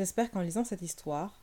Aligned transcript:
J'espère 0.00 0.30
qu'en 0.30 0.40
lisant 0.40 0.64
cette 0.64 0.80
histoire, 0.80 1.42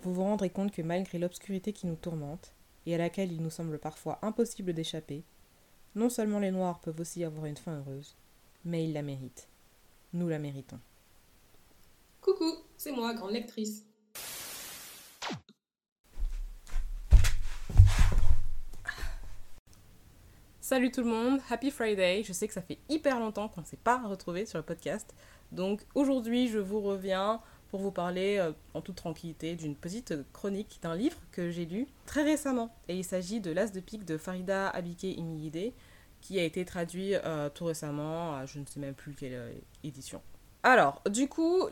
vous 0.00 0.14
vous 0.14 0.22
rendrez 0.22 0.48
compte 0.48 0.72
que 0.72 0.80
malgré 0.80 1.18
l'obscurité 1.18 1.74
qui 1.74 1.86
nous 1.86 1.96
tourmente, 1.96 2.54
et 2.86 2.94
à 2.94 2.96
laquelle 2.96 3.30
il 3.30 3.42
nous 3.42 3.50
semble 3.50 3.78
parfois 3.78 4.18
impossible 4.22 4.72
d'échapper, 4.72 5.22
non 5.94 6.08
seulement 6.08 6.38
les 6.38 6.50
Noirs 6.50 6.80
peuvent 6.80 6.98
aussi 6.98 7.24
avoir 7.24 7.44
une 7.44 7.58
fin 7.58 7.76
heureuse, 7.76 8.16
mais 8.64 8.84
ils 8.84 8.94
la 8.94 9.02
méritent. 9.02 9.50
Nous 10.14 10.28
la 10.28 10.38
méritons. 10.38 10.80
Coucou, 12.22 12.50
c'est 12.78 12.90
moi, 12.90 13.12
grande 13.12 13.32
lectrice. 13.32 13.84
Salut 20.62 20.90
tout 20.90 21.02
le 21.02 21.10
monde, 21.10 21.40
happy 21.50 21.70
Friday. 21.70 22.22
Je 22.22 22.32
sais 22.32 22.48
que 22.48 22.54
ça 22.54 22.62
fait 22.62 22.78
hyper 22.88 23.20
longtemps 23.20 23.50
qu'on 23.50 23.60
ne 23.60 23.66
s'est 23.66 23.76
pas 23.76 23.98
retrouvé 23.98 24.46
sur 24.46 24.56
le 24.56 24.64
podcast. 24.64 25.14
Donc 25.52 25.84
aujourd'hui, 25.94 26.48
je 26.48 26.60
vous 26.60 26.80
reviens 26.80 27.42
pour 27.70 27.80
vous 27.80 27.92
parler 27.92 28.38
euh, 28.38 28.52
en 28.74 28.80
toute 28.80 28.96
tranquillité 28.96 29.56
d'une 29.56 29.76
petite 29.76 30.14
chronique 30.32 30.80
d'un 30.82 30.94
livre 30.94 31.16
que 31.32 31.50
j'ai 31.50 31.66
lu 31.66 31.86
très 32.06 32.22
récemment. 32.22 32.74
Et 32.88 32.96
il 32.96 33.04
s'agit 33.04 33.40
de 33.40 33.50
L'As 33.50 33.72
de 33.72 33.80
pique 33.80 34.04
de 34.04 34.18
Farida 34.18 34.68
Abike 34.68 35.04
Imiyide 35.04 35.72
qui 36.20 36.38
a 36.38 36.44
été 36.44 36.64
traduit 36.64 37.14
euh, 37.14 37.48
tout 37.48 37.64
récemment 37.64 38.36
à 38.36 38.46
je 38.46 38.58
ne 38.58 38.66
sais 38.66 38.80
même 38.80 38.94
plus 38.94 39.14
quelle 39.14 39.34
euh, 39.34 39.52
édition. 39.84 40.20
Alors, 40.62 41.02
du 41.08 41.28
coup, 41.28 41.68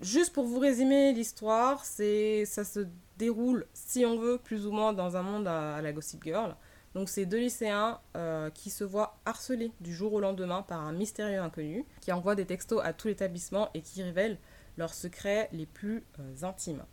juste 0.00 0.32
pour 0.32 0.46
vous 0.46 0.58
résumer 0.58 1.12
l'histoire, 1.12 1.84
c'est 1.84 2.44
ça 2.46 2.64
se 2.64 2.86
déroule, 3.18 3.66
si 3.74 4.06
on 4.06 4.18
veut, 4.18 4.38
plus 4.38 4.66
ou 4.66 4.72
moins 4.72 4.92
dans 4.92 5.16
un 5.16 5.22
monde 5.22 5.46
à, 5.46 5.82
la 5.82 5.92
Gossip 5.92 6.24
Girl. 6.24 6.56
Donc 6.94 7.08
c'est 7.08 7.26
deux 7.26 7.38
lycéens 7.38 8.00
euh, 8.16 8.50
qui 8.50 8.70
se 8.70 8.84
voient 8.84 9.18
harcelés 9.24 9.72
du 9.80 9.94
jour 9.94 10.12
au 10.12 10.20
lendemain 10.20 10.62
par 10.62 10.80
un 10.80 10.92
mystérieux 10.92 11.40
inconnu 11.40 11.84
qui 12.00 12.12
envoie 12.12 12.34
des 12.34 12.46
textos 12.46 12.80
à 12.82 12.92
tout 12.92 13.08
l'établissement 13.08 13.70
et 13.74 13.80
qui 13.80 14.02
révèle 14.02 14.38
leurs 14.76 14.94
secrets 14.94 15.48
les 15.52 15.66
plus 15.66 16.04
intimes. 16.42 16.84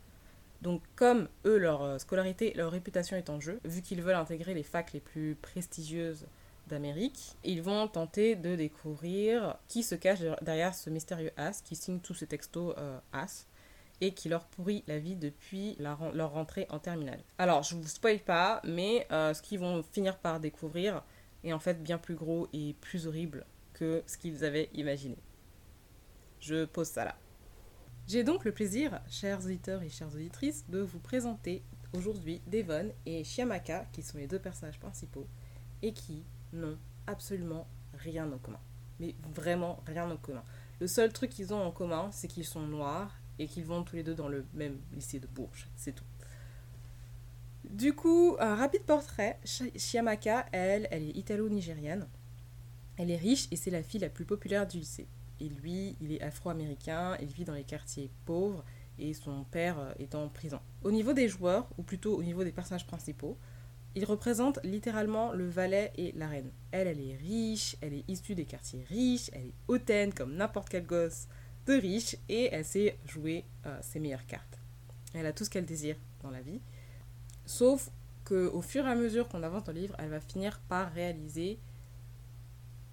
Donc 0.62 0.82
comme 0.96 1.30
eux, 1.46 1.58
leur 1.58 2.00
scolarité, 2.02 2.54
leur 2.56 2.72
réputation 2.72 3.16
est 3.16 3.30
en 3.30 3.40
jeu, 3.40 3.60
vu 3.64 3.82
qu'ils 3.82 4.02
veulent 4.02 4.16
intégrer 4.16 4.54
les 4.54 4.64
facs 4.64 4.94
les 4.94 5.00
plus 5.00 5.36
prestigieuses 5.36 6.26
d'Amérique. 6.68 7.36
Ils 7.44 7.62
vont 7.62 7.88
tenter 7.88 8.36
de 8.36 8.56
découvrir 8.56 9.58
qui 9.68 9.84
se 9.84 9.96
cache 9.96 10.20
derrière 10.42 10.76
ce 10.76 10.90
mystérieux 10.90 11.32
As 11.38 11.62
qui 11.62 11.76
signe 11.76 12.00
tous 12.00 12.14
ces 12.14 12.28
textos 12.28 12.76
euh, 12.78 13.00
As 13.14 13.48
et 14.02 14.14
qui 14.14 14.30
leur 14.30 14.46
pourrit 14.46 14.84
la 14.88 15.00
vie 15.00 15.16
depuis 15.16 15.76
leur 15.80 16.32
rentrée 16.32 16.68
en 16.70 16.80
terminale. 16.80 17.24
Alors, 17.38 17.64
je 17.64 17.76
vous 17.76 17.88
spoil 17.88 18.20
pas, 18.20 18.62
mais 18.64 19.08
euh, 19.12 19.34
ce 19.34 19.42
qu'ils 19.42 19.60
vont 19.60 19.84
finir 19.84 20.18
par 20.18 20.40
découvrir 20.40 21.04
est 21.44 21.54
en 21.54 21.60
fait 21.60 21.82
bien 21.82 21.98
plus 21.98 22.16
gros 22.16 22.48
et 22.54 22.76
plus 22.82 23.08
horrible 23.08 23.46
que 23.74 24.04
ce 24.06 24.18
qu'ils 24.18 24.44
avaient 24.44 24.70
imaginé. 24.74 25.18
Je 26.40 26.66
pose 26.66 26.88
ça 26.88 27.06
là. 27.06 27.16
J'ai 28.08 28.24
donc 28.24 28.46
le 28.46 28.52
plaisir, 28.52 29.02
chers 29.10 29.44
auditeurs 29.44 29.82
et 29.82 29.90
chères 29.90 30.14
auditrices, 30.14 30.66
de 30.70 30.80
vous 30.80 31.00
présenter 31.00 31.64
aujourd'hui 31.94 32.42
Devon 32.48 32.92
et 33.06 33.24
Shiamaka, 33.24 33.86
qui 33.92 34.02
sont 34.02 34.18
les 34.18 34.28
deux 34.28 34.40
personnages 34.40 34.80
principaux, 34.80 35.28
et 35.82 35.94
qui, 35.94 36.24
n'ont 36.54 36.78
absolument 37.08 37.68
rien 37.94 38.32
en 38.32 38.38
commun. 38.38 38.60
Mais 39.00 39.16
vraiment 39.36 39.84
rien 39.86 40.10
en 40.10 40.18
commun. 40.18 40.44
Le 40.80 40.88
seul 40.88 41.12
truc 41.12 41.32
qu'ils 41.32 41.54
ont 41.54 41.62
en 41.62 41.72
commun, 41.72 42.10
c'est 42.12 42.28
qu'ils 42.28 42.46
sont 42.46 42.62
noirs 42.62 43.14
et 43.40 43.48
qu'ils 43.48 43.66
vont 43.66 43.84
tous 43.84 43.96
les 43.96 44.04
deux 44.04 44.16
dans 44.16 44.28
le 44.28 44.46
même 44.54 44.78
lycée 44.94 45.20
de 45.20 45.28
Bourges. 45.28 45.68
C'est 45.76 45.94
tout. 45.94 46.04
Du 47.70 47.94
coup, 47.94 48.38
un 48.40 48.56
rapide 48.56 48.84
portrait. 48.84 49.40
Shiamaka, 49.44 50.46
elle, 50.52 50.88
elle 50.92 51.04
est 51.04 51.18
italo-nigérienne. 51.18 52.08
Elle 52.98 53.12
est 53.12 53.18
riche 53.18 53.48
et 53.52 53.56
c'est 53.56 53.72
la 53.72 53.84
fille 53.84 54.00
la 54.00 54.10
plus 54.10 54.26
populaire 54.26 54.66
du 54.68 54.80
lycée. 54.80 55.08
Et 55.40 55.50
lui, 55.50 55.96
il 56.02 56.14
est 56.14 56.22
afro-américain, 56.22 57.16
il 57.22 57.28
vit 57.28 57.46
dans 57.46 57.54
les 57.54 57.64
quartiers 57.64 58.10
pauvres 58.26 58.64
et 58.98 59.14
son 59.14 59.44
père 59.44 59.78
euh, 59.80 59.94
est 60.00 60.16
en 60.16 60.28
prison. 60.30 60.60
Au 60.84 60.92
niveau 60.92 61.14
des 61.14 61.28
joueurs, 61.28 61.68
ou 61.78 61.84
plutôt 61.84 62.16
au 62.16 62.24
niveau 62.24 62.44
des 62.44 62.52
personnages 62.52 62.88
principaux, 62.88 63.38
il 63.96 64.06
représente 64.06 64.60
littéralement 64.64 65.32
le 65.34 65.48
valet 65.48 65.92
et 65.96 66.12
la 66.14 66.28
reine. 66.28 66.52
Elle, 66.72 66.88
elle 66.88 67.00
est 67.00 67.16
riche, 67.16 67.76
elle 67.82 67.94
est 67.94 68.04
issue 68.08 68.36
des 68.36 68.46
quartiers 68.46 68.84
riches, 68.90 69.30
elle 69.34 69.48
est 69.48 69.54
hautaine 69.68 70.14
comme 70.14 70.36
n'importe 70.36 70.70
quel 70.70 70.86
gosse 70.86 71.28
de 71.68 71.74
riche 71.74 72.16
et 72.30 72.50
elle 72.52 72.66
sait 72.66 72.98
jouer 73.06 73.46
euh, 73.66 73.78
ses 73.82 74.00
meilleures 74.00 74.26
cartes. 74.26 74.60
Elle 75.14 75.26
a 75.26 75.34
tout 75.34 75.46
ce 75.46 75.50
qu'elle 75.50 75.66
désire 75.66 75.98
dans 76.22 76.32
la 76.32 76.42
vie. 76.42 76.62
Sauf 77.46 77.90
que 78.26 78.48
au 78.48 78.62
fur 78.62 78.86
et 78.86 78.90
à 78.90 78.96
mesure 78.96 79.28
qu'on 79.28 79.44
avance 79.44 79.64
dans 79.64 79.72
le 79.72 79.80
livre, 79.80 79.96
elle 80.00 80.10
va 80.10 80.20
finir 80.20 80.60
par 80.68 80.92
réaliser 80.92 81.60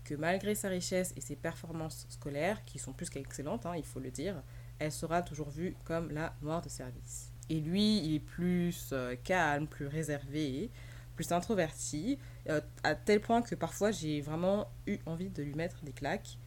que 0.05 0.15
malgré 0.15 0.55
sa 0.55 0.69
richesse 0.69 1.13
et 1.17 1.21
ses 1.21 1.35
performances 1.35 2.07
scolaires, 2.11 2.65
qui 2.65 2.79
sont 2.79 2.93
plus 2.93 3.09
qu'excellentes, 3.09 3.65
hein, 3.67 3.75
il 3.77 3.85
faut 3.85 4.01
le 4.01 4.11
dire, 4.11 4.43
elle 4.79 4.93
sera 4.93 5.23
toujours 5.23 5.51
vue 5.51 5.75
comme 5.85 6.11
la 6.11 6.35
noire 6.43 6.61
de 6.61 6.69
service. 6.69 7.33
Et 7.49 7.61
lui, 7.61 7.99
il 7.99 8.15
est 8.17 8.21
plus 8.21 8.91
euh, 8.93 9.17
calme, 9.25 9.67
plus 9.67 9.87
réservé 9.87 10.71
plus 11.15 11.31
introverti, 11.33 12.19
euh, 12.49 12.61
à 12.83 12.95
tel 12.95 13.21
point 13.21 13.43
que 13.43 13.55
parfois 13.55 13.91
j'ai 13.91 14.21
vraiment 14.21 14.69
eu 14.87 14.99
envie 15.07 15.31
de 15.31 15.43
lui 15.43 15.55
mettre 15.55 15.83
des 15.85 15.93
claques. 15.93 16.39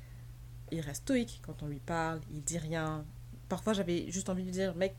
Il 0.72 0.82
reste 0.82 1.04
stoïque 1.04 1.42
quand 1.46 1.64
on 1.64 1.68
lui 1.68 1.80
parle, 1.80 2.20
il 2.32 2.44
dit 2.44 2.58
rien. 2.58 3.06
Parfois 3.50 3.74
j'avais 3.74 4.12
juste 4.12 4.30
envie 4.30 4.44
de 4.44 4.48
lui 4.48 4.54
dire, 4.54 4.76
mec, 4.76 4.96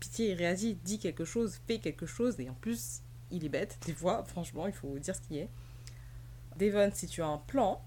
pitié, 0.00 0.34
réagis, 0.34 0.74
dis 0.84 0.98
quelque 0.98 1.24
chose, 1.24 1.60
fais 1.66 1.78
quelque 1.78 2.06
chose, 2.06 2.38
et 2.40 2.50
en 2.50 2.54
plus, 2.54 3.02
il 3.30 3.44
est 3.44 3.48
bête, 3.48 3.78
des 3.86 3.94
fois, 3.94 4.24
franchement, 4.24 4.66
il 4.66 4.72
faut 4.72 4.98
dire 4.98 5.14
ce 5.14 5.20
qui 5.20 5.38
est. 5.38 5.48
Devon, 6.58 6.90
si 6.92 7.06
tu 7.06 7.22
as 7.22 7.26
un 7.26 7.38
plan, 7.38 7.80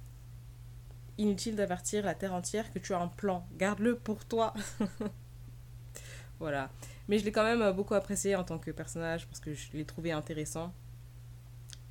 inutile 1.17 1.55
d'avertir 1.55 2.05
la 2.05 2.15
terre 2.15 2.33
entière 2.33 2.71
que 2.71 2.79
tu 2.79 2.93
as 2.93 2.99
un 2.99 3.07
plan, 3.07 3.45
garde-le 3.57 3.97
pour 3.97 4.25
toi. 4.25 4.53
voilà. 6.39 6.69
Mais 7.07 7.19
je 7.19 7.25
l'ai 7.25 7.31
quand 7.31 7.43
même 7.43 7.71
beaucoup 7.73 7.93
apprécié 7.93 8.35
en 8.35 8.43
tant 8.43 8.59
que 8.59 8.71
personnage 8.71 9.27
parce 9.27 9.39
que 9.39 9.53
je 9.53 9.71
l'ai 9.73 9.85
trouvé 9.85 10.11
intéressant 10.11 10.73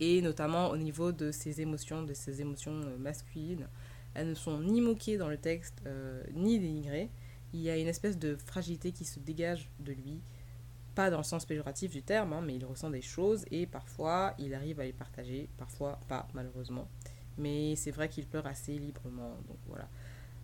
et 0.01 0.21
notamment 0.21 0.69
au 0.69 0.77
niveau 0.77 1.13
de 1.13 1.31
ses 1.31 1.61
émotions, 1.61 2.03
de 2.03 2.15
ses 2.15 2.41
émotions 2.41 2.81
euh, 2.85 2.99
masculines. 2.99 3.67
Elles 4.17 4.31
ne 4.31 4.35
sont 4.35 4.61
ni 4.61 4.81
moquées 4.81 5.19
dans 5.19 5.29
le 5.29 5.37
texte, 5.37 5.83
euh, 5.87 6.23
ni 6.35 6.59
dénigrées. 6.59 7.11
Il 7.53 7.61
y 7.61 7.71
a 7.71 7.77
une 7.77 7.87
espèce 7.87 8.19
de 8.19 8.37
fragilité 8.37 8.93
qui 8.93 9.05
se 9.05 9.21
dégage 9.21 9.71
de 9.81 9.93
lui, 9.93 10.21
pas 10.95 11.11
dans 11.11 11.19
le 11.19 11.25
sens 11.25 11.45
péjoratif 11.45 11.93
du 11.93 12.03
terme, 12.03 12.33
hein, 12.33 12.43
mais 12.45 12.57
il 12.57 12.65
ressent 12.65 12.91
des 12.91 13.03
choses 13.03 13.45
et 13.51 13.67
parfois 13.67 14.35
il 14.39 14.55
arrive 14.55 14.81
à 14.81 14.85
les 14.85 14.93
partager, 14.93 15.49
parfois 15.57 16.01
pas 16.09 16.27
malheureusement. 16.35 16.89
Mais 17.39 17.77
c'est 17.77 17.91
vrai 17.91 18.09
qu'il 18.09 18.27
pleure 18.27 18.47
assez 18.47 18.79
librement, 18.79 19.37
donc 19.47 19.59
voilà. 19.69 19.89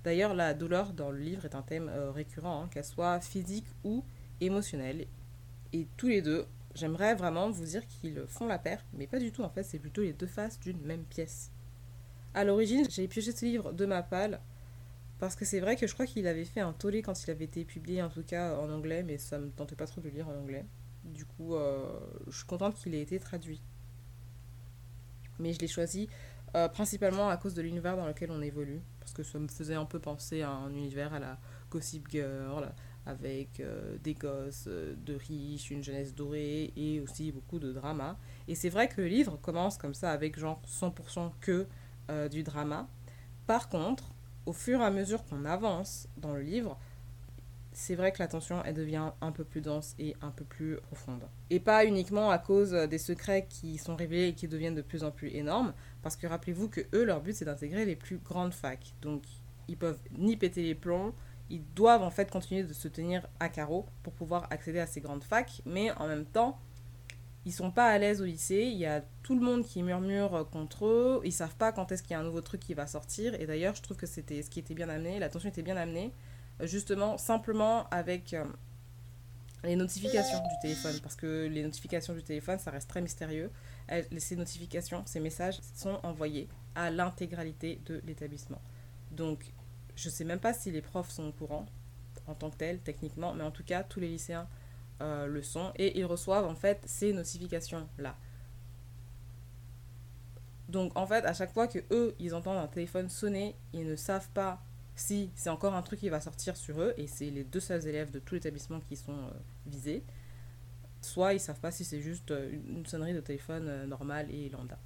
D'ailleurs, 0.04 0.34
la 0.34 0.52
douleur 0.52 0.92
dans 0.92 1.10
le 1.10 1.18
livre 1.18 1.44
est 1.44 1.54
un 1.54 1.62
thème 1.62 1.88
euh, 1.88 2.10
récurrent, 2.10 2.62
hein, 2.62 2.68
qu'elle 2.70 2.84
soit 2.84 3.20
physique 3.20 3.66
ou 3.84 4.04
émotionnelle. 4.40 5.06
Et 5.72 5.86
tous 5.96 6.08
les 6.08 6.22
deux, 6.22 6.46
J'aimerais 6.74 7.14
vraiment 7.14 7.50
vous 7.50 7.64
dire 7.64 7.86
qu'ils 7.86 8.24
font 8.26 8.46
la 8.46 8.58
paire, 8.58 8.82
mais 8.94 9.06
pas 9.06 9.18
du 9.18 9.30
tout 9.30 9.42
en 9.42 9.50
fait, 9.50 9.62
c'est 9.62 9.78
plutôt 9.78 10.00
les 10.00 10.14
deux 10.14 10.26
faces 10.26 10.58
d'une 10.58 10.80
même 10.80 11.04
pièce. 11.04 11.51
À 12.34 12.44
l'origine, 12.44 12.86
j'ai 12.88 13.08
pioché 13.08 13.32
ce 13.32 13.44
livre 13.44 13.72
de 13.72 13.84
ma 13.84 14.02
palle, 14.02 14.40
parce 15.18 15.36
que 15.36 15.44
c'est 15.44 15.60
vrai 15.60 15.76
que 15.76 15.86
je 15.86 15.92
crois 15.92 16.06
qu'il 16.06 16.26
avait 16.26 16.44
fait 16.46 16.60
un 16.60 16.72
tollé 16.72 17.02
quand 17.02 17.22
il 17.24 17.30
avait 17.30 17.44
été 17.44 17.64
publié, 17.64 18.02
en 18.02 18.08
tout 18.08 18.22
cas 18.22 18.56
en 18.56 18.70
anglais, 18.70 19.02
mais 19.02 19.18
ça 19.18 19.38
me 19.38 19.50
tentait 19.50 19.76
pas 19.76 19.86
trop 19.86 20.00
de 20.00 20.08
le 20.08 20.14
lire 20.14 20.28
en 20.28 20.34
anglais. 20.34 20.64
Du 21.04 21.26
coup, 21.26 21.54
euh, 21.54 22.00
je 22.28 22.36
suis 22.38 22.46
contente 22.46 22.76
qu'il 22.76 22.94
ait 22.94 23.02
été 23.02 23.18
traduit. 23.18 23.60
Mais 25.38 25.52
je 25.52 25.58
l'ai 25.58 25.68
choisi 25.68 26.08
euh, 26.56 26.68
principalement 26.68 27.28
à 27.28 27.36
cause 27.36 27.54
de 27.54 27.60
l'univers 27.60 27.96
dans 27.96 28.06
lequel 28.06 28.30
on 28.30 28.40
évolue, 28.40 28.80
parce 28.98 29.12
que 29.12 29.22
ça 29.22 29.38
me 29.38 29.48
faisait 29.48 29.74
un 29.74 29.84
peu 29.84 29.98
penser 29.98 30.40
à 30.40 30.50
un 30.50 30.70
univers 30.70 31.12
à 31.12 31.18
la 31.18 31.38
Gossip 31.70 32.08
Girl, 32.10 32.72
avec 33.04 33.60
euh, 33.60 33.98
des 34.02 34.14
gosses 34.14 34.68
de 34.68 35.14
riches, 35.14 35.70
une 35.70 35.82
jeunesse 35.82 36.14
dorée 36.14 36.72
et 36.76 37.00
aussi 37.00 37.30
beaucoup 37.30 37.58
de 37.58 37.72
drama. 37.72 38.18
Et 38.48 38.54
c'est 38.54 38.70
vrai 38.70 38.88
que 38.88 39.02
le 39.02 39.08
livre 39.08 39.38
commence 39.42 39.76
comme 39.76 39.94
ça 39.94 40.12
avec 40.12 40.38
genre 40.38 40.62
100% 40.66 41.32
que 41.40 41.66
euh, 42.10 42.28
du 42.28 42.42
drama. 42.42 42.88
Par 43.46 43.68
contre, 43.68 44.12
au 44.46 44.52
fur 44.52 44.80
et 44.80 44.84
à 44.84 44.90
mesure 44.90 45.24
qu'on 45.24 45.44
avance 45.44 46.08
dans 46.16 46.32
le 46.32 46.42
livre, 46.42 46.78
c'est 47.72 47.94
vrai 47.94 48.12
que 48.12 48.18
la 48.18 48.28
tension 48.28 48.62
elle 48.64 48.74
devient 48.74 49.12
un 49.20 49.32
peu 49.32 49.44
plus 49.44 49.60
dense 49.60 49.94
et 49.98 50.14
un 50.20 50.30
peu 50.30 50.44
plus 50.44 50.76
profonde. 50.76 51.22
Et 51.50 51.60
pas 51.60 51.84
uniquement 51.86 52.30
à 52.30 52.38
cause 52.38 52.72
des 52.72 52.98
secrets 52.98 53.46
qui 53.48 53.78
sont 53.78 53.96
révélés 53.96 54.28
et 54.28 54.34
qui 54.34 54.48
deviennent 54.48 54.74
de 54.74 54.82
plus 54.82 55.04
en 55.04 55.10
plus 55.10 55.34
énormes, 55.34 55.72
parce 56.02 56.16
que 56.16 56.26
rappelez-vous 56.26 56.68
que 56.68 56.82
eux 56.94 57.04
leur 57.04 57.20
but 57.20 57.34
c'est 57.34 57.44
d'intégrer 57.44 57.84
les 57.84 57.96
plus 57.96 58.18
grandes 58.18 58.54
facs. 58.54 58.94
Donc 59.00 59.22
ils 59.68 59.76
peuvent 59.76 60.00
ni 60.18 60.36
péter 60.36 60.62
les 60.62 60.74
plombs, 60.74 61.14
ils 61.50 61.64
doivent 61.74 62.02
en 62.02 62.10
fait 62.10 62.30
continuer 62.30 62.62
de 62.62 62.72
se 62.72 62.88
tenir 62.88 63.26
à 63.40 63.48
carreau 63.48 63.86
pour 64.02 64.12
pouvoir 64.12 64.46
accéder 64.50 64.80
à 64.80 64.86
ces 64.86 65.00
grandes 65.00 65.24
facs, 65.24 65.62
mais 65.64 65.90
en 65.92 66.06
même 66.06 66.26
temps, 66.26 66.58
ils 67.44 67.52
sont 67.52 67.70
pas 67.70 67.88
à 67.88 67.98
l'aise 67.98 68.20
au 68.20 68.24
lycée, 68.24 68.68
il 68.72 68.78
y 68.78 68.86
a 68.86 69.02
tout 69.22 69.34
le 69.34 69.44
monde 69.44 69.64
qui 69.64 69.82
murmure 69.82 70.48
contre 70.50 70.86
eux, 70.86 71.20
ils 71.24 71.32
savent 71.32 71.56
pas 71.56 71.72
quand 71.72 71.90
est-ce 71.90 72.02
qu'il 72.02 72.12
y 72.12 72.14
a 72.14 72.20
un 72.20 72.24
nouveau 72.24 72.40
truc 72.40 72.60
qui 72.60 72.74
va 72.74 72.86
sortir, 72.86 73.34
et 73.40 73.46
d'ailleurs, 73.46 73.74
je 73.74 73.82
trouve 73.82 73.96
que 73.96 74.06
c'était 74.06 74.42
ce 74.42 74.50
qui 74.50 74.60
était 74.60 74.74
bien 74.74 74.88
amené, 74.88 75.18
la 75.18 75.28
tension 75.28 75.48
était 75.48 75.62
bien 75.62 75.76
amenée, 75.76 76.12
euh, 76.60 76.66
justement, 76.66 77.18
simplement 77.18 77.88
avec 77.90 78.34
euh, 78.34 78.44
les 79.64 79.76
notifications 79.76 80.38
du 80.38 80.54
téléphone, 80.60 80.98
parce 81.02 81.16
que 81.16 81.48
les 81.48 81.62
notifications 81.62 82.14
du 82.14 82.22
téléphone, 82.22 82.58
ça 82.58 82.70
reste 82.70 82.88
très 82.88 83.00
mystérieux. 83.00 83.50
ces 84.18 84.36
notifications, 84.36 85.02
ces 85.06 85.20
messages 85.20 85.60
sont 85.74 85.98
envoyés 86.02 86.48
à 86.74 86.90
l'intégralité 86.90 87.80
de 87.86 88.00
l'établissement. 88.06 88.60
Donc, 89.10 89.52
je 89.96 90.08
sais 90.08 90.24
même 90.24 90.40
pas 90.40 90.54
si 90.54 90.70
les 90.70 90.80
profs 90.80 91.10
sont 91.10 91.28
au 91.28 91.32
courant. 91.32 91.66
en 92.28 92.34
tant 92.34 92.50
que 92.50 92.56
tel, 92.56 92.78
techniquement, 92.78 93.34
mais 93.34 93.42
en 93.42 93.50
tout 93.50 93.64
cas, 93.64 93.82
tous 93.82 93.98
les 93.98 94.06
lycéens 94.06 94.46
euh, 95.02 95.26
le 95.26 95.42
sont. 95.42 95.72
Et 95.76 95.98
ils 95.98 96.06
reçoivent 96.06 96.46
en 96.46 96.54
fait 96.54 96.80
ces 96.86 97.12
notifications-là. 97.12 98.16
Donc 100.68 100.96
en 100.96 101.06
fait, 101.06 101.24
à 101.26 101.34
chaque 101.34 101.52
fois 101.52 101.68
que 101.68 101.80
eux, 101.90 102.14
ils 102.18 102.34
entendent 102.34 102.58
un 102.58 102.66
téléphone 102.66 103.10
sonner, 103.10 103.54
ils 103.74 103.86
ne 103.86 103.96
savent 103.96 104.30
pas 104.30 104.62
si 104.94 105.30
c'est 105.34 105.50
encore 105.50 105.74
un 105.74 105.82
truc 105.82 106.00
qui 106.00 106.08
va 106.08 106.20
sortir 106.20 106.56
sur 106.56 106.80
eux, 106.80 106.94
et 106.96 107.06
c'est 107.06 107.30
les 107.30 107.44
deux 107.44 107.60
seuls 107.60 107.86
élèves 107.86 108.10
de 108.10 108.18
tout 108.18 108.34
l'établissement 108.34 108.80
qui 108.80 108.96
sont 108.96 109.12
euh, 109.12 109.30
visés, 109.66 110.04
soit 111.00 111.34
ils 111.34 111.40
savent 111.40 111.60
pas 111.60 111.70
si 111.70 111.84
c'est 111.84 112.00
juste 112.00 112.30
euh, 112.30 112.52
une 112.68 112.86
sonnerie 112.86 113.14
de 113.14 113.20
téléphone 113.20 113.66
euh, 113.68 113.86
normale 113.86 114.30
et 114.30 114.48
lambda. 114.48 114.78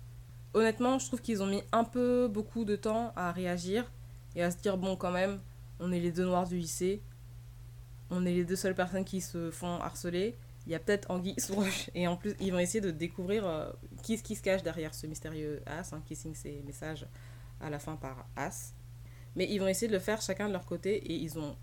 Honnêtement, 0.54 0.98
je 0.98 1.06
trouve 1.06 1.20
qu'ils 1.20 1.42
ont 1.42 1.46
mis 1.46 1.62
un 1.72 1.84
peu 1.84 2.28
beaucoup 2.28 2.64
de 2.64 2.76
temps 2.76 3.12
à 3.16 3.32
réagir 3.32 3.90
et 4.34 4.42
à 4.42 4.50
se 4.50 4.56
dire 4.56 4.78
bon 4.78 4.96
quand 4.96 5.10
même, 5.10 5.40
on 5.80 5.92
est 5.92 6.00
les 6.00 6.12
deux 6.12 6.24
noirs 6.24 6.46
du 6.46 6.56
lycée, 6.56 7.02
on 8.10 8.24
est 8.24 8.32
les 8.32 8.44
deux 8.44 8.56
seules 8.56 8.74
personnes 8.74 9.04
qui 9.04 9.20
se 9.20 9.50
font 9.50 9.80
harceler, 9.80 10.36
il 10.66 10.72
y 10.72 10.74
a 10.74 10.78
peut-être 10.78 11.10
Anguille 11.10 11.38
sous 11.38 11.62
et 11.94 12.08
en 12.08 12.16
plus 12.16 12.34
ils 12.40 12.52
vont 12.52 12.58
essayer 12.58 12.80
de 12.80 12.90
découvrir 12.90 13.72
qui, 14.02 14.20
qui 14.20 14.34
se 14.34 14.42
cache 14.42 14.62
derrière 14.62 14.94
ce 14.94 15.06
mystérieux 15.06 15.62
as, 15.66 15.92
hein, 15.92 16.02
qui 16.04 16.16
signe 16.16 16.34
ses 16.34 16.62
messages 16.66 17.06
à 17.60 17.70
la 17.70 17.78
fin 17.78 17.96
par 17.96 18.26
as. 18.36 18.74
Mais 19.36 19.46
ils 19.50 19.58
vont 19.58 19.68
essayer 19.68 19.88
de 19.88 19.92
le 19.92 20.00
faire 20.00 20.20
chacun 20.20 20.48
de 20.48 20.52
leur 20.52 20.64
côté 20.64 20.96
et 20.96 21.14
ils 21.14 21.38
ont, 21.38 21.56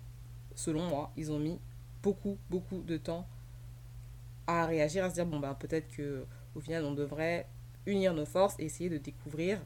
selon 0.54 0.82
moi, 0.88 1.12
ils 1.16 1.30
ont 1.32 1.38
mis 1.38 1.60
beaucoup, 2.02 2.38
beaucoup 2.48 2.82
de 2.82 2.96
temps 2.96 3.26
à 4.46 4.66
réagir, 4.66 5.04
à 5.04 5.10
se 5.10 5.14
dire 5.14 5.26
bon 5.26 5.40
ben 5.40 5.54
peut-être 5.54 5.88
que 5.88 6.26
au 6.54 6.60
final 6.60 6.84
on 6.84 6.92
devrait 6.92 7.48
unir 7.86 8.14
nos 8.14 8.26
forces 8.26 8.54
et 8.58 8.64
essayer 8.64 8.90
de 8.90 8.98
découvrir 8.98 9.60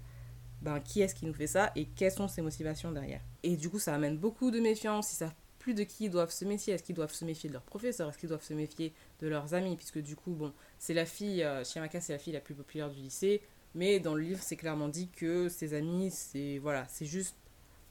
ben, 0.62 0.80
qui 0.80 1.00
est-ce 1.00 1.14
qui 1.14 1.26
nous 1.26 1.34
fait 1.34 1.46
ça 1.46 1.70
et 1.76 1.86
quelles 1.86 2.12
sont 2.12 2.28
ses 2.28 2.42
motivations 2.42 2.90
derrière. 2.90 3.20
Et 3.42 3.56
du 3.56 3.70
coup 3.70 3.78
ça 3.78 3.94
amène 3.94 4.18
beaucoup 4.18 4.50
de 4.50 4.58
méfiance, 4.60 5.12
ils 5.12 5.16
savent 5.16 5.34
plus 5.58 5.74
de 5.74 5.82
qui 5.82 6.04
ils 6.04 6.10
doivent 6.10 6.30
se 6.30 6.44
méfier, 6.44 6.74
est-ce 6.74 6.82
qu'ils 6.82 6.94
doivent 6.94 7.12
se 7.12 7.24
méfier 7.24 7.48
de 7.48 7.54
leurs 7.54 7.62
professeurs, 7.62 8.08
est-ce 8.08 8.18
qu'ils 8.18 8.28
doivent 8.28 8.44
se 8.44 8.54
méfier 8.54 8.92
de 9.20 9.28
leurs 9.28 9.54
amis, 9.54 9.76
puisque 9.76 9.98
du 9.98 10.16
coup 10.16 10.32
bon 10.32 10.52
c'est 10.78 10.94
la 10.94 11.06
fille, 11.06 11.42
euh, 11.42 11.64
c'est 11.64 11.80
la 11.80 12.18
fille 12.18 12.32
la 12.32 12.40
plus 12.40 12.54
populaire 12.54 12.90
du 12.90 13.00
lycée, 13.00 13.42
mais 13.74 14.00
dans 14.00 14.14
le 14.14 14.22
livre 14.22 14.40
c'est 14.42 14.56
clairement 14.56 14.88
dit 14.88 15.08
que 15.08 15.48
ses 15.48 15.74
amis 15.74 16.10
c'est 16.10 16.58
voilà 16.58 16.86
c'est 16.88 17.06
juste 17.06 17.36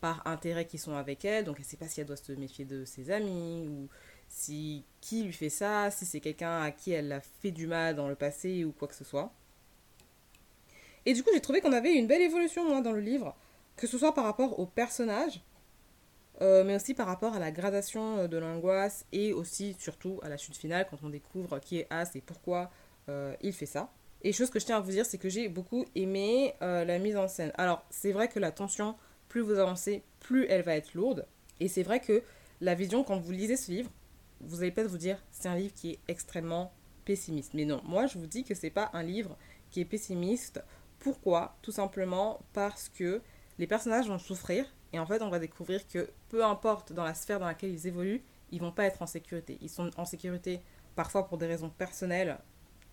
par 0.01 0.25
intérêt 0.27 0.65
qui 0.65 0.77
sont 0.77 0.95
avec 0.95 1.25
elle, 1.25 1.45
donc 1.45 1.55
elle 1.57 1.63
ne 1.63 1.67
sait 1.67 1.77
pas 1.77 1.87
si 1.87 2.01
elle 2.01 2.07
doit 2.07 2.17
se 2.17 2.31
méfier 2.31 2.65
de 2.65 2.85
ses 2.85 3.09
amis 3.11 3.67
ou 3.67 3.89
si 4.29 4.83
qui 5.01 5.23
lui 5.23 5.33
fait 5.33 5.49
ça, 5.49 5.89
si 5.91 6.05
c'est 6.05 6.19
quelqu'un 6.19 6.61
à 6.61 6.71
qui 6.71 6.91
elle 6.91 7.11
a 7.11 7.21
fait 7.21 7.51
du 7.51 7.67
mal 7.67 7.95
dans 7.95 8.07
le 8.07 8.15
passé 8.15 8.63
ou 8.63 8.71
quoi 8.71 8.87
que 8.87 8.95
ce 8.95 9.03
soit. 9.03 9.31
Et 11.07 11.13
du 11.13 11.23
coup, 11.23 11.29
j'ai 11.33 11.39
trouvé 11.39 11.61
qu'on 11.61 11.71
avait 11.71 11.93
une 11.93 12.05
belle 12.05 12.21
évolution, 12.21 12.67
moi, 12.67 12.81
dans 12.81 12.91
le 12.91 12.99
livre, 12.99 13.33
que 13.77 13.87
ce 13.87 13.97
soit 13.97 14.13
par 14.13 14.25
rapport 14.25 14.59
au 14.59 14.65
personnage, 14.65 15.41
euh, 16.41 16.63
mais 16.63 16.75
aussi 16.75 16.93
par 16.93 17.07
rapport 17.07 17.33
à 17.33 17.39
la 17.39 17.51
gradation 17.51 18.17
euh, 18.19 18.27
de 18.27 18.37
l'angoisse 18.37 19.05
et 19.11 19.33
aussi, 19.33 19.75
surtout, 19.79 20.19
à 20.23 20.29
la 20.29 20.37
chute 20.37 20.55
finale, 20.55 20.87
quand 20.89 20.97
on 21.03 21.09
découvre 21.09 21.59
qui 21.59 21.79
est 21.79 21.87
As 21.89 22.15
et 22.15 22.21
pourquoi 22.21 22.71
euh, 23.09 23.35
il 23.41 23.53
fait 23.53 23.65
ça. 23.65 23.91
Et 24.23 24.33
chose 24.33 24.49
que 24.49 24.59
je 24.59 24.65
tiens 24.65 24.77
à 24.77 24.79
vous 24.79 24.91
dire, 24.91 25.05
c'est 25.05 25.17
que 25.17 25.29
j'ai 25.29 25.47
beaucoup 25.47 25.85
aimé 25.95 26.55
la 26.59 26.97
mise 26.97 27.15
en 27.15 27.27
scène. 27.27 27.51
Alors, 27.55 27.85
c'est 27.91 28.11
vrai 28.11 28.27
que 28.27 28.39
la 28.39 28.51
tension 28.51 28.95
plus 29.29 29.41
vous 29.41 29.59
avancez, 29.59 30.03
plus 30.19 30.47
elle 30.49 30.63
va 30.63 30.75
être 30.75 30.95
lourde. 30.95 31.27
Et 31.59 31.67
c'est 31.67 31.83
vrai 31.83 31.99
que 31.99 32.23
la 32.59 32.73
vision, 32.73 33.03
quand 33.03 33.19
vous 33.19 33.31
lisez 33.31 33.57
ce 33.57 33.71
livre, 33.71 33.91
vous 34.41 34.61
allez 34.61 34.71
peut-être 34.71 34.89
vous 34.89 34.97
dire, 34.97 35.23
c'est 35.31 35.47
un 35.47 35.55
livre 35.55 35.73
qui 35.75 35.91
est 35.91 35.99
extrêmement 36.07 36.73
pessimiste. 37.05 37.53
Mais 37.53 37.65
non, 37.65 37.81
moi 37.85 38.07
je 38.07 38.17
vous 38.17 38.27
dis 38.27 38.43
que 38.43 38.55
c'est 38.55 38.69
pas 38.69 38.89
un 38.93 39.03
livre 39.03 39.37
qui 39.71 39.81
est 39.81 39.85
pessimiste. 39.85 40.61
Pourquoi? 40.99 41.57
Tout 41.61 41.71
simplement 41.71 42.39
parce 42.53 42.89
que 42.89 43.21
les 43.59 43.67
personnages 43.67 44.07
vont 44.07 44.19
souffrir 44.19 44.65
et 44.93 44.99
en 44.99 45.05
fait 45.05 45.21
on 45.21 45.29
va 45.29 45.39
découvrir 45.39 45.87
que 45.87 46.09
peu 46.29 46.43
importe 46.43 46.93
dans 46.93 47.03
la 47.03 47.13
sphère 47.13 47.39
dans 47.39 47.45
laquelle 47.45 47.71
ils 47.71 47.87
évoluent, 47.87 48.23
ils 48.51 48.61
vont 48.61 48.71
pas 48.71 48.85
être 48.85 49.01
en 49.01 49.07
sécurité. 49.07 49.57
Ils 49.61 49.69
sont 49.69 49.89
en 49.97 50.05
sécurité 50.05 50.61
parfois 50.95 51.27
pour 51.27 51.37
des 51.37 51.47
raisons 51.47 51.69
personnelles 51.69 52.37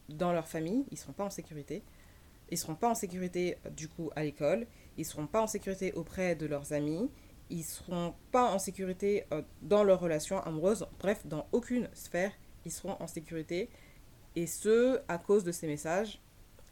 dans 0.08 0.32
leur 0.32 0.48
famille, 0.48 0.84
ils 0.90 0.98
seront 0.98 1.12
pas 1.12 1.24
en 1.24 1.30
sécurité. 1.30 1.82
Ils 2.50 2.58
seront 2.58 2.74
pas 2.74 2.90
en 2.90 2.94
sécurité 2.94 3.56
du 3.70 3.88
coup 3.88 4.10
à 4.14 4.22
l'école 4.22 4.66
ils 4.96 5.04
seront 5.04 5.26
pas 5.26 5.42
en 5.42 5.46
sécurité 5.46 5.92
auprès 5.92 6.34
de 6.36 6.46
leurs 6.46 6.72
amis, 6.72 7.10
ils 7.50 7.64
seront 7.64 8.14
pas 8.30 8.50
en 8.50 8.58
sécurité 8.58 9.24
euh, 9.32 9.42
dans 9.62 9.84
leurs 9.84 10.00
relations 10.00 10.40
amoureuses, 10.40 10.86
bref, 10.98 11.26
dans 11.26 11.46
aucune 11.52 11.88
sphère, 11.94 12.32
ils 12.64 12.72
seront 12.72 12.96
en 13.00 13.06
sécurité. 13.06 13.68
Et 14.36 14.46
ce, 14.46 15.00
à 15.08 15.18
cause 15.18 15.44
de 15.44 15.52
ces 15.52 15.66
messages, 15.66 16.20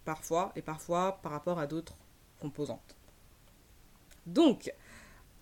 parfois, 0.05 0.53
et 0.57 0.63
parfois 0.63 1.21
par 1.23 1.33
rapport 1.33 1.59
à 1.59 1.67
d'autres 1.67 1.97
composantes. 2.41 2.97
Donc, 4.27 4.73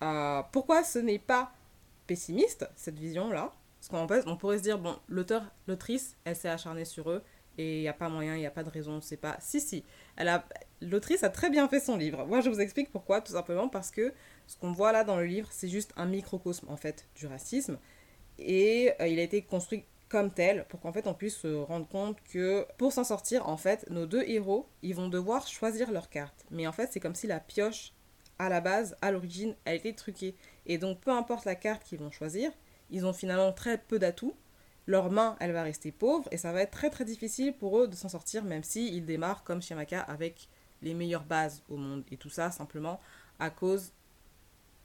euh, 0.03 0.41
pourquoi 0.51 0.83
ce 0.83 0.99
n'est 0.99 1.19
pas 1.19 1.51
pessimiste, 2.07 2.67
cette 2.75 2.99
vision-là? 2.99 3.51
Parce 3.79 3.89
qu'en 3.89 4.07
on 4.27 4.37
pourrait 4.37 4.59
se 4.59 4.63
dire, 4.63 4.77
bon, 4.77 4.95
l'auteur, 5.07 5.43
l'autrice, 5.67 6.15
elle 6.23 6.35
s'est 6.35 6.49
acharnée 6.49 6.85
sur 6.85 7.09
eux, 7.09 7.23
et 7.57 7.77
il 7.77 7.81
n'y 7.81 7.87
a 7.87 7.93
pas 7.93 8.09
moyen, 8.09 8.35
il 8.35 8.39
n'y 8.39 8.45
a 8.45 8.51
pas 8.51 8.63
de 8.63 8.69
raison, 8.69 9.01
c'est 9.01 9.17
pas... 9.17 9.37
Si, 9.39 9.59
si, 9.59 9.83
l'autrice 10.81 11.23
a 11.23 11.29
très 11.29 11.49
bien 11.49 11.67
fait 11.67 11.79
son 11.79 11.97
livre. 11.97 12.25
Moi, 12.25 12.41
je 12.41 12.49
vous 12.49 12.61
explique 12.61 12.91
pourquoi, 12.91 13.21
tout 13.21 13.33
simplement 13.33 13.69
parce 13.69 13.91
que 13.91 14.13
ce 14.47 14.55
qu'on 14.57 14.71
voit 14.71 14.91
là 14.91 15.03
dans 15.03 15.17
le 15.17 15.25
livre, 15.25 15.49
c'est 15.51 15.67
juste 15.67 15.93
un 15.95 16.05
microcosme, 16.05 16.67
en 16.69 16.77
fait, 16.77 17.07
du 17.15 17.27
racisme. 17.27 17.77
Et 18.37 18.93
euh, 18.99 19.07
il 19.07 19.19
a 19.19 19.23
été 19.23 19.41
construit 19.41 19.85
comme 20.11 20.31
tel 20.31 20.65
pour 20.67 20.81
qu'en 20.81 20.91
fait 20.91 21.07
on 21.07 21.13
puisse 21.13 21.37
se 21.37 21.47
rendre 21.47 21.87
compte 21.87 22.17
que 22.33 22.67
pour 22.77 22.91
s'en 22.91 23.05
sortir 23.05 23.47
en 23.47 23.55
fait 23.55 23.89
nos 23.89 24.05
deux 24.05 24.23
héros 24.23 24.67
ils 24.81 24.93
vont 24.93 25.07
devoir 25.07 25.47
choisir 25.47 25.89
leur 25.89 26.09
carte 26.09 26.45
mais 26.51 26.67
en 26.67 26.73
fait 26.73 26.89
c'est 26.91 26.99
comme 26.99 27.15
si 27.15 27.27
la 27.27 27.39
pioche 27.39 27.93
à 28.45 28.49
la 28.49 28.61
base 28.61 28.95
à 29.01 29.11
l'origine 29.11 29.55
a 29.65 29.73
été 29.73 29.93
truquée 29.95 30.35
et 30.65 30.77
donc 30.77 30.99
peu 30.99 31.11
importe 31.11 31.45
la 31.45 31.55
carte 31.55 31.83
qu'ils 31.83 31.99
vont 31.99 32.11
choisir 32.11 32.51
ils 32.89 33.05
ont 33.05 33.13
finalement 33.13 33.53
très 33.53 33.77
peu 33.77 33.99
d'atouts 33.99 34.35
leur 34.87 35.11
main, 35.11 35.35
elle 35.39 35.51
va 35.51 35.63
rester 35.63 35.91
pauvre 35.91 36.27
et 36.31 36.37
ça 36.37 36.51
va 36.51 36.61
être 36.61 36.71
très 36.71 36.89
très 36.89 37.05
difficile 37.05 37.53
pour 37.53 37.79
eux 37.79 37.87
de 37.87 37.95
s'en 37.95 38.09
sortir, 38.09 38.43
même 38.43 38.63
s'ils 38.63 38.93
ils 38.93 39.05
démarrent 39.05 39.43
comme 39.43 39.61
Shimaka 39.61 40.01
avec 40.01 40.49
les 40.81 40.93
meilleures 40.93 41.23
bases 41.23 41.63
au 41.69 41.77
monde. 41.77 42.03
Et 42.11 42.17
tout 42.17 42.29
ça 42.29 42.51
simplement 42.51 42.99
à 43.39 43.49
cause 43.49 43.91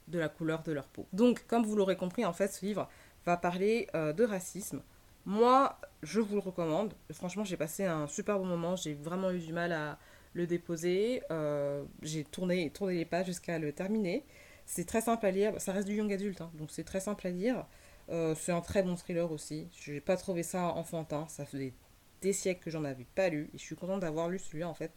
de 0.07 0.19
la 0.19 0.29
couleur 0.29 0.63
de 0.63 0.71
leur 0.71 0.87
peau. 0.87 1.07
Donc, 1.13 1.45
comme 1.47 1.65
vous 1.65 1.75
l'aurez 1.75 1.97
compris, 1.97 2.25
en 2.25 2.33
fait, 2.33 2.53
ce 2.53 2.65
livre 2.65 2.87
va 3.25 3.37
parler 3.37 3.87
euh, 3.95 4.13
de 4.13 4.23
racisme. 4.23 4.81
Moi, 5.25 5.77
je 6.03 6.21
vous 6.21 6.35
le 6.35 6.41
recommande. 6.41 6.93
Franchement, 7.11 7.43
j'ai 7.43 7.57
passé 7.57 7.85
un 7.85 8.07
super 8.07 8.39
bon 8.39 8.45
moment. 8.45 8.75
J'ai 8.75 8.93
vraiment 8.93 9.31
eu 9.31 9.39
du 9.39 9.51
mal 9.51 9.73
à 9.73 9.97
le 10.37 10.47
déposer. 10.47 11.21
Euh, 11.31 11.83
j'ai 12.01 12.23
tourné, 12.23 12.69
tourné 12.69 12.95
les 12.95 13.05
pages 13.05 13.25
jusqu'à 13.25 13.59
le 13.59 13.73
terminer. 13.73 14.23
C'est 14.65 14.85
très 14.85 15.01
simple 15.01 15.25
à 15.25 15.31
lire. 15.31 15.59
Ça 15.59 15.73
reste 15.73 15.87
du 15.87 15.95
young 15.95 16.11
adulte, 16.13 16.41
hein, 16.41 16.51
donc 16.53 16.71
c'est 16.71 16.83
très 16.83 16.99
simple 16.99 17.27
à 17.27 17.31
lire. 17.31 17.65
Euh, 18.09 18.35
c'est 18.35 18.53
un 18.53 18.61
très 18.61 18.83
bon 18.83 18.95
thriller 18.95 19.29
aussi. 19.31 19.67
Je 19.77 19.93
n'ai 19.93 20.01
pas 20.01 20.15
trouvé 20.15 20.43
ça 20.43 20.67
enfantin. 20.67 21.27
Ça 21.27 21.45
faisait 21.45 21.73
des 22.21 22.33
siècles 22.33 22.63
que 22.63 22.71
j'en 22.71 22.85
avais 22.85 23.07
pas 23.15 23.29
lu. 23.29 23.49
Et 23.53 23.57
je 23.57 23.63
suis 23.63 23.75
contente 23.75 23.99
d'avoir 23.99 24.29
lu 24.29 24.39
celui-là 24.39 24.69
en 24.69 24.73
fait. 24.73 24.91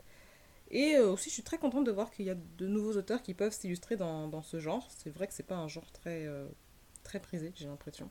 Et 0.70 0.94
euh, 0.94 1.10
aussi, 1.10 1.30
je 1.30 1.34
suis 1.34 1.42
très 1.42 1.58
contente 1.58 1.84
de 1.84 1.90
voir 1.90 2.10
qu'il 2.12 2.26
y 2.26 2.30
a 2.30 2.36
de 2.36 2.66
nouveaux 2.68 2.96
auteurs 2.96 3.22
qui 3.22 3.34
peuvent 3.34 3.52
s'illustrer 3.52 3.96
dans, 3.96 4.42
ce 4.42 4.60
genre. 4.60 4.86
C'est 4.90 5.10
vrai 5.10 5.26
que 5.26 5.34
c'est 5.34 5.42
pas 5.42 5.56
un 5.56 5.66
genre 5.66 5.90
très, 5.90 6.28
très 7.02 7.18
prisé, 7.18 7.52
j'ai 7.56 7.66
l'impression. 7.66 8.08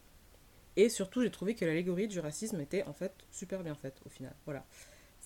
Et 0.76 0.90
surtout, 0.90 1.22
j'ai 1.22 1.32
trouvé 1.32 1.56
que 1.56 1.64
l'allégorie 1.64 2.08
du 2.08 2.20
racisme 2.20 2.60
était 2.60 2.84
en 2.84 2.94
fait 2.94 3.14
super 3.32 3.64
bien 3.64 3.76
faite 3.76 4.02
au 4.06 4.10
final. 4.10 4.36
Voilà. 4.46 4.66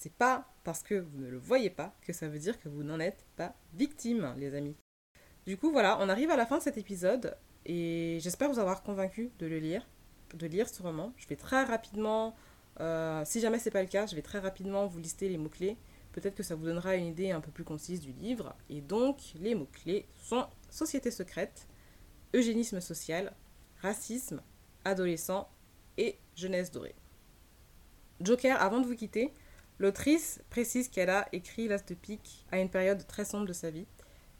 C'est 0.03 0.12
pas 0.12 0.45
parce 0.65 0.83
que 0.83 0.95
vous 0.95 1.17
ne 1.17 1.29
le 1.29 1.38
voyez 1.38 1.69
pas 1.69 1.95
que 2.01 2.12
ça 2.12 2.27
veut 2.27 2.38
dire 2.38 2.60
que 2.60 2.67
vous 2.67 2.83
n'en 2.83 3.00
êtes 3.00 3.25
pas 3.38 3.55
victime, 3.74 4.33
les 4.36 4.53
amis. 4.53 4.75
Du 5.45 5.55
coup, 5.55 5.72
voilà, 5.72 5.98
on 6.01 6.10
arrive 6.10 6.29
à 6.29 6.36
la 6.36 6.45
fin 6.45 6.57
de 6.57 6.62
cet 6.62 6.77
épisode. 6.77 7.38
Et 7.65 8.17
j'espère 8.19 8.50
vous 8.50 8.60
avoir 8.60 8.83
convaincu 8.83 9.31
de 9.39 9.45
le 9.45 9.60
lire, 9.60 9.88
de 10.33 10.45
lire 10.45 10.67
ce 10.67 10.83
roman. 10.83 11.13
Je 11.15 11.25
vais 11.29 11.38
très 11.38 11.63
rapidement, 11.63 12.36
euh, 12.81 13.24
si 13.24 13.39
jamais 13.39 13.60
c'est 13.60 13.72
pas 13.72 13.81
le 13.81 13.88
cas, 13.88 14.05
je 14.05 14.17
vais 14.17 14.22
très 14.22 14.39
rapidement 14.39 14.88
vous 14.88 15.00
lister 15.00 15.29
les 15.29 15.38
mots-clés. 15.38 15.77
Peut-être 16.12 16.36
que 16.36 16.43
ça 16.43 16.55
vous 16.55 16.65
donnera 16.65 16.98
une 16.98 17.05
idée 17.05 17.31
un 17.31 17.39
peu 17.39 17.51
plus 17.51 17.63
concise 17.63 18.01
du 18.01 18.12
livre. 18.12 18.57
Et 18.69 18.81
donc, 18.81 19.19
les 19.36 19.55
mots-clés 19.55 20.05
sont 20.22 20.45
société 20.69 21.12
secrète, 21.12 21.65
eugénisme 22.33 22.81
social, 22.81 23.31
racisme, 23.81 24.41
adolescent 24.83 25.50
et 25.95 26.19
jeunesse 26.36 26.72
dorée. 26.72 26.95
Joker, 28.19 28.62
avant 28.62 28.81
de 28.81 28.86
vous 28.86 28.95
quitter, 28.95 29.33
l'autrice 29.83 30.41
précise 30.49 30.87
qu'elle 30.87 31.09
a 31.09 31.27
écrit 31.31 31.67
L'As 31.67 31.85
de 31.85 31.93
pique 31.93 32.45
à 32.51 32.59
une 32.59 32.69
période 32.69 33.05
très 33.05 33.25
sombre 33.25 33.45
de 33.45 33.53
sa 33.53 33.69
vie 33.69 33.85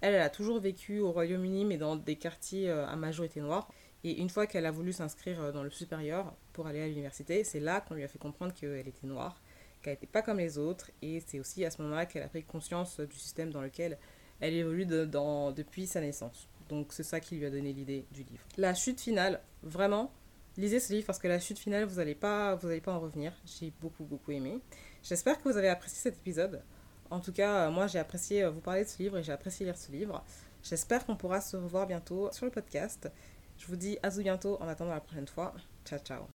elle, 0.04 0.16
elle 0.16 0.22
a 0.22 0.30
toujours 0.30 0.60
vécu 0.60 1.00
au 1.00 1.14
Royaume-Uni, 1.14 1.64
mais 1.64 1.78
dans 1.78 1.96
des 1.96 2.18
quartiers 2.18 2.70
euh, 2.70 2.86
à 2.86 2.98
majorité 2.98 3.40
noire. 3.40 3.70
Et 4.04 4.20
une 4.20 4.30
fois 4.30 4.48
qu'elle 4.48 4.66
a 4.66 4.72
voulu 4.72 4.92
s'inscrire 4.92 5.42
euh, 5.42 5.52
dans 5.54 5.64
le 5.64 5.70
supérieur 5.70 6.34
pour 6.52 6.68
aller 6.68 6.82
à 6.82 6.88
l'université, 6.88 7.46
c'est 7.46 7.62
là 7.62 7.80
qu'on 7.80 7.94
lui 7.94 8.04
a 8.04 8.10
fait 8.10 8.20
comprendre 8.20 8.54
qu'elle 8.54 8.86
était 8.86 9.08
noire, 9.08 9.42
qu'elle 9.82 9.94
n'était 9.94 10.08
pas 10.08 10.22
comme 10.22 10.40
les 10.40 10.58
autres. 10.58 10.92
Et 11.02 11.24
c'est 11.26 11.40
aussi 11.40 11.64
à 11.64 11.72
ce 11.72 11.82
moment-là 11.82 12.06
qu'elle 12.06 12.24
a 12.24 12.28
pris 12.28 12.44
conscience 12.44 13.00
du 13.00 13.16
système 13.16 13.52
dans 13.52 13.62
lequel 13.62 13.98
elle 14.42 14.54
évolue 14.56 14.86
depuis 14.86 15.88
sa 15.88 16.02
naissance. 16.02 16.50
Donc 16.68 16.88
c'est 16.92 17.04
ça 17.04 17.22
qui 17.22 17.38
lui 17.38 17.46
a 17.46 17.50
donné 17.50 17.72
l'idée 17.72 18.06
du 18.12 18.24
livre. 18.24 18.44
La 18.58 18.74
chute 18.74 19.00
finale, 19.00 19.40
vraiment, 19.62 20.12
lisez 20.58 20.80
ce 20.80 20.94
livre 20.94 21.06
parce 21.06 21.20
que 21.20 21.28
la 21.28 21.40
chute 21.40 21.60
finale, 21.60 21.86
vous 21.86 21.96
n'allez 21.96 22.16
pas, 22.16 22.56
vous 22.56 22.80
pas 22.82 22.94
en 22.94 23.00
revenir. 23.00 23.34
J'ai 23.46 23.72
beaucoup, 23.82 24.04
beaucoup 24.04 24.32
aimé. 24.32 24.60
J'espère 25.04 25.38
que 25.38 25.50
vous 25.50 25.58
avez 25.58 25.70
apprécié 25.70 26.00
cet 26.00 26.18
épisode. 26.18 26.62
En 27.10 27.20
tout 27.20 27.34
cas, 27.34 27.68
euh, 27.68 27.72
moi 27.72 27.88
j'ai 27.88 28.00
apprécié 28.00 28.44
euh, 28.44 28.50
vous 28.50 28.62
parler 28.62 28.84
de 28.84 28.90
ce 28.90 29.02
livre 29.02 29.18
et 29.18 29.24
j'ai 29.24 29.32
apprécié 29.32 29.66
lire 29.66 29.78
ce 29.78 29.92
livre. 29.92 30.24
J'espère 30.64 31.06
qu'on 31.06 31.16
pourra 31.16 31.42
se 31.42 31.58
revoir 31.58 31.86
bientôt 31.86 32.32
sur 32.32 32.46
le 32.46 32.52
podcast. 32.52 33.12
Je 33.58 33.68
vous 33.68 33.76
dis 33.76 33.98
à 34.02 34.10
tout 34.10 34.22
bientôt 34.22 34.58
en 34.62 34.68
attendant 34.68 34.94
la 34.94 35.02
prochaine 35.02 35.28
fois. 35.28 35.54
Ciao 35.86 36.00
ciao 36.00 36.33